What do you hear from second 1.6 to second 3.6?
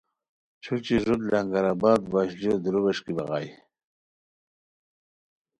آباد وشلیو دُورووݰکی بغائے